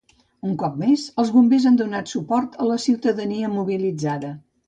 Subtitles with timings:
[0.45, 4.35] Un cop més, els bombers han donat suport a la ciutadania mobilitzada.